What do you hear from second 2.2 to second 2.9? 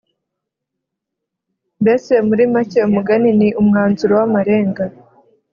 muri make